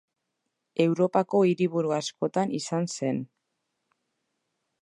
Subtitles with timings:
[0.85, 3.23] Europako hiriburu askotan izan zen.